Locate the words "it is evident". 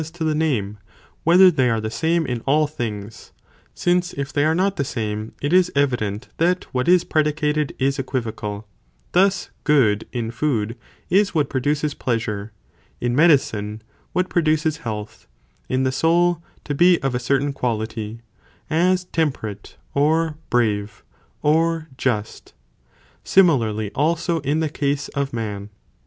5.43-6.25